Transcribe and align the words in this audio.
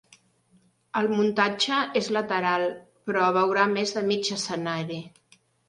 El 1.01 1.09
muntatge 1.11 1.83
és 2.01 2.09
lateral, 2.17 2.67
però 3.11 3.29
veurà 3.39 3.69
més 3.77 3.97
de 4.01 4.07
mig 4.11 4.35
escenari. 4.41 5.03